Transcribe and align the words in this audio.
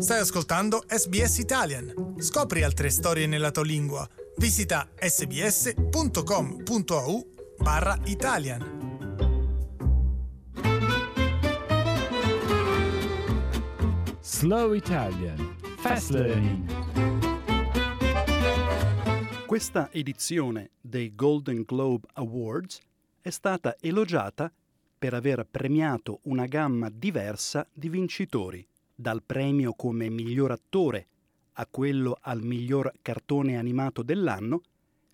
Stai 0.00 0.20
ascoltando 0.20 0.84
SBS 0.86 1.38
Italian. 1.38 2.14
Scopri 2.18 2.62
altre 2.62 2.88
storie 2.88 3.26
nella 3.26 3.50
tua 3.50 3.64
lingua. 3.64 4.08
Visita 4.36 4.88
sbs.com.au 4.96 6.36
barra 7.58 7.98
Italian. 8.04 8.76
Slow 14.20 14.72
Italian 14.74 15.56
Fast 15.78 16.10
Learning 16.10 16.64
Questa 19.46 19.90
edizione 19.90 20.70
dei 20.80 21.12
Golden 21.16 21.62
Globe 21.62 22.06
Awards 22.12 22.78
è 23.20 23.30
stata 23.30 23.74
elogiata 23.80 24.52
per 24.96 25.14
aver 25.14 25.44
premiato 25.50 26.20
una 26.24 26.46
gamma 26.46 26.88
diversa 26.88 27.66
di 27.72 27.88
vincitori, 27.88 28.64
dal 29.00 29.22
premio 29.22 29.74
come 29.74 30.10
miglior 30.10 30.50
attore 30.50 31.06
a 31.52 31.66
quello 31.66 32.18
al 32.20 32.42
miglior 32.42 32.92
cartone 33.00 33.56
animato 33.56 34.02
dell'anno, 34.02 34.62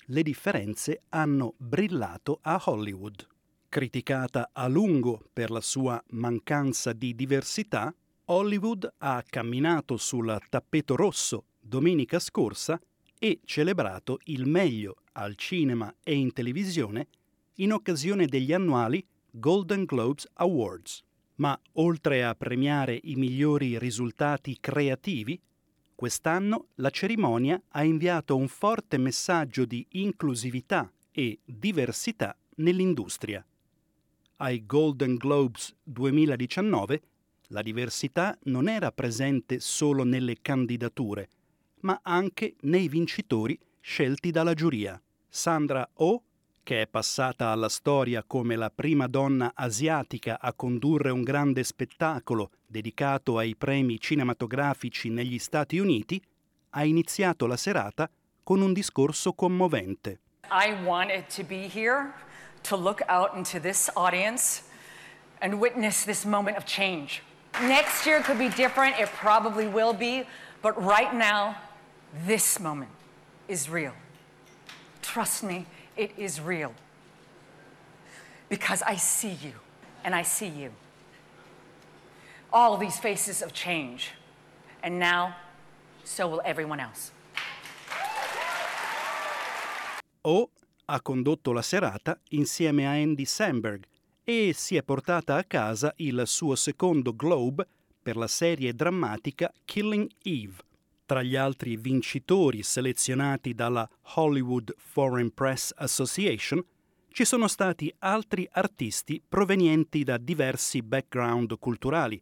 le 0.06 0.22
differenze 0.22 1.02
hanno 1.10 1.52
brillato 1.58 2.38
a 2.40 2.62
Hollywood. 2.64 3.26
Criticata 3.68 4.50
a 4.52 4.68
lungo 4.68 5.22
per 5.30 5.50
la 5.50 5.60
sua 5.60 6.02
mancanza 6.10 6.94
di 6.94 7.14
diversità, 7.14 7.94
Hollywood 8.26 8.90
ha 8.98 9.22
camminato 9.28 9.98
sul 9.98 10.38
tappeto 10.48 10.96
rosso 10.96 11.44
domenica 11.60 12.18
scorsa 12.18 12.80
e 13.18 13.40
celebrato 13.44 14.18
il 14.24 14.46
meglio 14.46 14.96
al 15.12 15.36
cinema 15.36 15.94
e 16.02 16.14
in 16.14 16.32
televisione 16.32 17.08
in 17.56 17.72
occasione 17.72 18.24
degli 18.24 18.54
annuali 18.54 19.06
Golden 19.30 19.84
Globes 19.84 20.26
Awards. 20.34 21.02
Ma 21.36 21.58
oltre 21.72 22.24
a 22.24 22.34
premiare 22.34 22.98
i 23.02 23.16
migliori 23.16 23.78
risultati 23.78 24.58
creativi, 24.60 25.40
quest'anno 25.94 26.68
la 26.76 26.90
cerimonia 26.90 27.60
ha 27.68 27.82
inviato 27.82 28.36
un 28.36 28.48
forte 28.48 28.98
messaggio 28.98 29.64
di 29.64 29.84
inclusività 29.90 30.90
e 31.10 31.38
diversità 31.44 32.36
nell'industria. 32.56 33.44
Ai 34.38 34.66
Golden 34.66 35.16
Globes 35.16 35.74
2019 35.82 37.02
la 37.48 37.62
diversità 37.62 38.36
non 38.44 38.68
era 38.68 38.90
presente 38.90 39.60
solo 39.60 40.04
nelle 40.04 40.40
candidature, 40.40 41.28
ma 41.80 42.00
anche 42.02 42.56
nei 42.62 42.88
vincitori 42.88 43.58
scelti 43.80 44.30
dalla 44.30 44.54
giuria. 44.54 45.00
Sandra 45.28 45.88
Oh 45.94 46.22
che 46.64 46.80
è 46.80 46.86
passata 46.88 47.50
alla 47.50 47.68
storia 47.68 48.24
come 48.26 48.56
la 48.56 48.70
prima 48.70 49.06
donna 49.06 49.52
asiatica 49.54 50.40
a 50.40 50.52
condurre 50.54 51.10
un 51.10 51.22
grande 51.22 51.62
spettacolo 51.62 52.50
dedicato 52.66 53.38
ai 53.38 53.54
premi 53.54 54.00
cinematografici 54.00 55.10
negli 55.10 55.38
Stati 55.38 55.78
Uniti, 55.78 56.20
ha 56.70 56.84
iniziato 56.84 57.46
la 57.46 57.56
serata 57.56 58.10
con 58.42 58.62
un 58.62 58.72
discorso 58.72 59.34
commovente. 59.34 60.20
I 60.50 60.74
wanted 60.84 61.26
to 61.36 61.44
be 61.44 61.68
here 61.68 62.12
to 62.62 62.76
look 62.76 63.02
out 63.08 63.36
into 63.36 63.60
this 63.60 63.90
audience 63.94 64.62
and 65.40 65.54
witness 65.54 66.04
this 66.04 66.24
moment 66.24 66.56
of 66.56 66.64
change. 66.64 67.22
Next 67.60 68.06
year 68.06 68.22
could 68.22 68.38
be 68.38 68.48
different, 68.48 68.98
it 68.98 69.10
probably 69.20 69.68
will 69.68 69.94
be, 69.94 70.26
but 70.62 70.74
right 70.82 71.12
now, 71.14 71.56
this 72.26 72.58
moment 72.58 72.90
is 73.48 73.68
real. 73.68 73.92
Trust 75.02 75.44
me, 75.44 75.66
it 75.96 76.12
is 76.16 76.40
real. 76.40 76.72
Because 78.48 78.82
I 78.82 78.96
see 78.96 79.36
you, 79.42 79.52
and 80.04 80.14
I 80.14 80.22
see 80.22 80.48
you. 80.48 80.70
All 82.52 82.76
these 82.76 82.98
faces 82.98 83.42
of 83.42 83.52
change. 83.52 84.12
And 84.82 84.98
now, 84.98 85.34
so 86.04 86.28
will 86.28 86.42
everyone 86.44 86.80
else. 86.80 87.12
O 90.22 90.50
ha 90.86 91.00
condotto 91.00 91.52
la 91.52 91.62
serata 91.62 92.18
insieme 92.30 92.86
a 92.86 92.92
Andy 92.92 93.24
Samberg 93.24 93.84
e 94.22 94.52
si 94.54 94.76
è 94.76 94.82
portata 94.82 95.36
a 95.36 95.44
casa 95.44 95.92
il 95.96 96.22
suo 96.26 96.54
secondo 96.54 97.14
Globe 97.14 97.66
per 98.02 98.16
la 98.16 98.26
serie 98.26 98.74
drammatica 98.74 99.52
Killing 99.64 100.10
Eve. 100.22 100.56
Tra 101.06 101.22
gli 101.22 101.36
altri 101.36 101.76
vincitori 101.76 102.62
selezionati 102.62 103.52
dalla 103.52 103.86
Hollywood 104.14 104.74
Foreign 104.78 105.28
Press 105.28 105.72
Association 105.76 106.64
ci 107.10 107.26
sono 107.26 107.46
stati 107.46 107.94
altri 107.98 108.48
artisti 108.50 109.22
provenienti 109.26 110.02
da 110.02 110.16
diversi 110.16 110.82
background 110.82 111.58
culturali, 111.58 112.20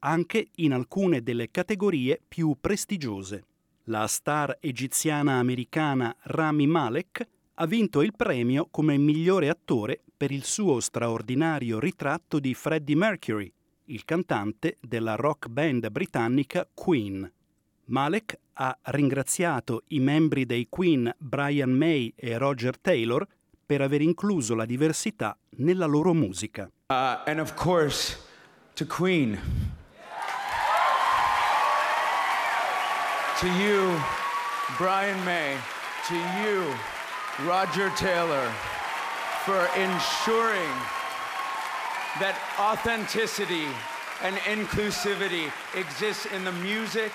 anche 0.00 0.48
in 0.56 0.72
alcune 0.72 1.22
delle 1.22 1.50
categorie 1.50 2.20
più 2.26 2.56
prestigiose. 2.60 3.44
La 3.84 4.06
star 4.08 4.58
egiziana-americana 4.60 6.14
Rami 6.22 6.66
Malek 6.66 7.28
ha 7.54 7.66
vinto 7.66 8.02
il 8.02 8.14
premio 8.16 8.66
come 8.68 8.96
migliore 8.98 9.48
attore 9.48 10.02
per 10.16 10.32
il 10.32 10.44
suo 10.44 10.80
straordinario 10.80 11.78
ritratto 11.78 12.40
di 12.40 12.52
Freddie 12.52 12.96
Mercury, 12.96 13.50
il 13.86 14.04
cantante 14.04 14.76
della 14.80 15.14
rock 15.14 15.46
band 15.46 15.88
britannica 15.88 16.68
Queen. 16.74 17.32
Malek 17.88 18.38
ha 18.54 18.76
ringraziato 18.84 19.84
i 19.88 20.00
membri 20.00 20.44
dei 20.44 20.66
Queen 20.68 21.14
Brian 21.16 21.70
May 21.70 22.12
e 22.16 22.36
Roger 22.36 22.78
Taylor 22.78 23.26
per 23.64 23.80
aver 23.80 24.02
incluso 24.02 24.54
la 24.54 24.64
diversità 24.64 25.36
nella 25.56 25.86
loro 25.86 26.12
musica. 26.12 26.70
Uh, 26.88 27.22
and 27.26 27.38
of 27.38 27.54
course, 27.54 28.16
to 28.74 28.84
Queen. 28.86 29.38
to 33.40 33.46
you, 33.46 33.94
Brian 34.76 35.22
May. 35.24 35.56
To 36.08 36.14
you, 36.42 36.74
Roger 37.46 37.90
Taylor, 37.96 38.50
for 39.44 39.68
ensuring 39.76 40.72
that 42.18 42.36
authenticity 42.58 43.66
and 44.22 44.36
inclusivity 44.38 45.52
exists 45.74 46.26
in 46.26 46.44
the 46.44 46.52
music 46.52 47.12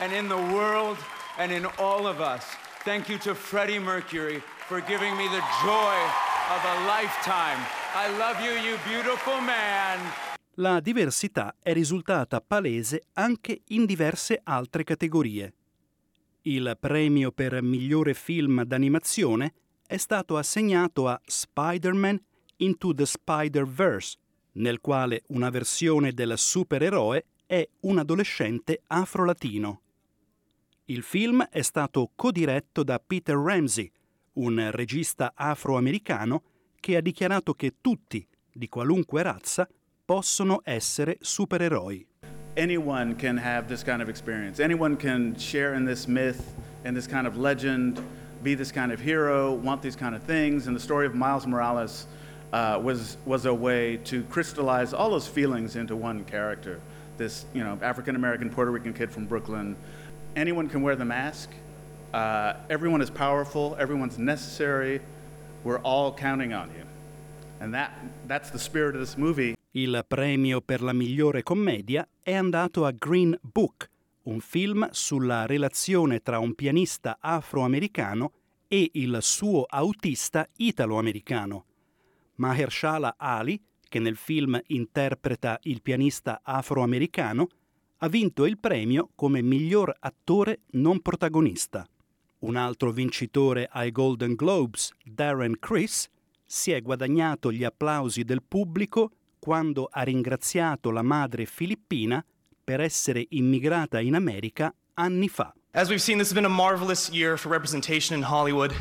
and 0.00 0.12
in 0.12 0.28
the 0.28 0.36
world 0.54 0.96
and 1.38 1.52
in 1.52 1.66
all 1.78 2.06
of 2.06 2.20
us. 2.20 2.44
Thank 2.84 3.08
you 3.08 3.18
to 3.18 3.34
Freddie 3.34 3.78
Mercury 3.78 4.42
for 4.68 4.80
giving 4.80 5.16
me 5.16 5.26
the 5.28 5.42
joy 5.62 5.96
of 6.50 6.64
a 6.64 6.86
lifetime. 6.86 7.58
I 7.94 8.08
love 8.18 8.40
you, 8.40 8.52
you 8.52 8.76
beautiful 8.84 9.40
man. 9.40 9.98
La 10.58 10.80
diversità 10.80 11.54
è 11.62 11.72
risultata 11.72 12.40
palese 12.40 13.08
anche 13.14 13.60
in 13.68 13.84
diverse 13.84 14.40
altre 14.42 14.84
categorie. 14.84 15.52
Il 16.42 16.76
premio 16.80 17.32
per 17.32 17.60
migliore 17.62 18.14
film 18.14 18.62
d'animazione 18.64 19.52
è 19.86 19.96
stato 19.96 20.36
assegnato 20.36 21.08
a 21.08 21.20
Spider-Man 21.24 22.18
Into 22.58 22.94
the 22.94 23.04
Spider-Verse, 23.04 24.16
nel 24.52 24.80
quale 24.80 25.24
una 25.28 25.50
versione 25.50 26.12
del 26.12 26.38
supereroe 26.38 27.26
è 27.44 27.68
un 27.80 27.98
adolescente 27.98 28.80
afro-latino. 28.86 29.82
Il 30.88 31.02
film 31.02 31.42
è 31.50 31.62
stato 31.62 32.12
codiretto 32.14 32.84
da 32.84 33.02
Peter 33.04 33.34
Ramsey, 33.34 33.90
un 34.34 34.70
regista 34.70 35.32
afroamericano 35.34 36.44
che 36.78 36.96
ha 36.96 37.00
dichiarato 37.00 37.54
che 37.54 37.78
tutti, 37.80 38.24
di 38.52 38.68
qualunque 38.68 39.24
razza, 39.24 39.68
possono 40.04 40.60
essere 40.62 41.16
supereroi. 41.20 42.06
Anyone 42.56 43.16
can 43.16 43.36
have 43.36 43.66
this 43.66 43.82
kind 43.82 44.00
of 44.00 44.08
experience. 44.08 44.62
Anyone 44.62 44.96
can 44.96 45.34
share 45.36 45.74
in 45.74 45.84
this 45.84 46.06
myth 46.06 46.54
and 46.84 46.94
this 46.94 47.08
kind 47.08 47.26
of 47.26 47.36
legend, 47.36 48.00
be 48.44 48.54
this 48.54 48.70
kind 48.70 48.92
of 48.92 49.00
hero, 49.00 49.52
want 49.52 49.82
these 49.82 49.96
kind 49.96 50.14
of 50.14 50.22
things. 50.22 50.68
And 50.68 50.76
the 50.76 50.80
story 50.80 51.04
of 51.04 51.16
Miles 51.16 51.48
Morales 51.48 52.06
uh, 52.52 52.78
was 52.80 53.16
was 53.24 53.46
a 53.46 53.52
way 53.52 53.96
to 54.04 54.22
crystallize 54.30 54.94
all 54.94 55.10
those 55.10 55.26
feelings 55.26 55.74
into 55.74 55.96
one 55.96 56.24
character. 56.26 56.78
This, 57.16 57.46
you 57.54 57.64
know, 57.64 57.76
African 57.82 58.14
American 58.14 58.50
Puerto 58.50 58.70
Rican 58.70 58.92
kid 58.92 59.10
from 59.10 59.26
Brooklyn 59.26 59.74
anyone 60.36 60.68
can 60.68 60.82
wear 60.82 60.94
the 60.94 61.04
mask. 61.04 61.50
Uh, 62.12 62.54
everyone 62.68 63.02
is 63.02 63.10
powerful. 63.10 63.74
Everyone's 63.80 64.18
necessary. 64.18 65.00
We're 65.64 65.80
all 65.82 66.12
counting 66.14 66.52
on 66.52 66.68
you. 66.76 66.84
And 67.60 67.72
that, 67.74 67.90
that's 68.28 68.50
the 68.50 68.58
spirit 68.58 68.94
of 68.94 69.00
this 69.00 69.16
movie. 69.16 69.54
Il 69.72 70.04
premio 70.06 70.60
per 70.60 70.82
la 70.82 70.92
migliore 70.92 71.42
commedia 71.42 72.06
è 72.22 72.34
andato 72.34 72.84
a 72.84 72.92
Green 72.92 73.36
Book, 73.42 73.90
un 74.24 74.40
film 74.40 74.88
sulla 74.90 75.44
relazione 75.44 76.20
tra 76.22 76.38
un 76.38 76.54
pianista 76.54 77.18
afroamericano 77.20 78.32
e 78.68 78.90
il 78.94 79.18
suo 79.20 79.64
autista 79.68 80.46
italo-americano. 80.56 81.64
Mahershala 82.36 83.16
Ali, 83.18 83.60
che 83.88 83.98
nel 83.98 84.16
film 84.16 84.58
interpreta 84.68 85.58
il 85.62 85.82
pianista 85.82 86.40
afroamericano, 86.42 87.48
ha 87.98 88.08
vinto 88.08 88.44
il 88.44 88.58
premio 88.58 89.10
come 89.14 89.42
miglior 89.42 89.94
attore 89.98 90.60
non 90.72 91.00
protagonista. 91.00 91.86
Un 92.40 92.56
altro 92.56 92.90
vincitore 92.90 93.68
ai 93.70 93.90
Golden 93.90 94.34
Globes, 94.34 94.92
Darren 95.02 95.58
Criss, 95.58 96.08
si 96.44 96.70
è 96.70 96.82
guadagnato 96.82 97.50
gli 97.50 97.64
applausi 97.64 98.22
del 98.22 98.42
pubblico 98.42 99.10
quando 99.38 99.88
ha 99.90 100.02
ringraziato 100.02 100.90
la 100.90 101.02
madre 101.02 101.46
filippina 101.46 102.24
per 102.62 102.80
essere 102.80 103.24
immigrata 103.30 104.00
in 104.00 104.14
America 104.14 104.74
As 105.74 105.90
we've 105.90 106.00
seen, 106.00 106.16
this 106.16 106.28
has 106.28 106.34
been 106.34 106.46
a 106.46 106.48
marvelous 106.48 107.10
year 107.10 107.36
for 107.36 107.50
representation 107.50 108.14
in 108.14 108.22
Hollywood, 108.22 108.74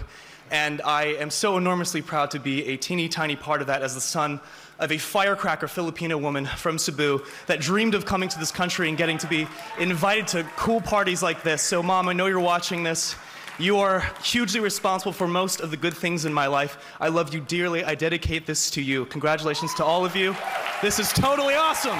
and 0.49 0.81
I 0.83 1.07
am 1.15 1.29
so 1.29 1.57
enormously 1.57 2.01
proud 2.01 2.31
to 2.31 2.39
be 2.39 2.65
a 2.67 2.77
teeny 2.77 3.09
tiny 3.09 3.35
part 3.35 3.59
of 3.59 3.67
that 3.67 3.81
as 3.81 3.95
the 3.95 3.99
son 3.99 4.39
of 4.79 4.93
a 4.93 4.97
firecracker 4.97 5.67
Filipino 5.67 6.17
woman 6.17 6.45
from 6.45 6.77
Cebu 6.77 7.21
that 7.47 7.59
dreamed 7.59 7.95
of 7.95 8.05
coming 8.05 8.29
to 8.29 8.39
this 8.39 8.49
country 8.49 8.87
and 8.87 8.97
getting 8.97 9.17
to 9.17 9.27
be 9.27 9.45
invited 9.77 10.25
to 10.27 10.43
cool 10.55 10.79
parties 10.79 11.21
like 11.21 11.43
this. 11.43 11.61
So, 11.61 11.83
Mom, 11.83 12.07
I 12.07 12.13
know 12.13 12.27
you're 12.27 12.39
watching 12.39 12.81
this. 12.81 13.17
You 13.59 13.79
are 13.79 14.09
hugely 14.23 14.61
responsible 14.61 15.11
for 15.11 15.27
most 15.27 15.59
of 15.59 15.69
the 15.69 15.77
good 15.77 15.93
things 15.93 16.23
in 16.23 16.33
my 16.33 16.47
life. 16.47 16.95
I 17.01 17.09
love 17.09 17.33
you 17.33 17.41
dearly. 17.41 17.83
I 17.83 17.93
dedicate 17.93 18.45
this 18.45 18.69
to 18.71 18.81
you. 18.81 19.05
Congratulations 19.07 19.73
to 19.73 19.83
all 19.83 20.05
of 20.05 20.15
you. 20.15 20.33
This 20.81 20.97
is 20.97 21.11
totally 21.11 21.55
awesome. 21.55 21.99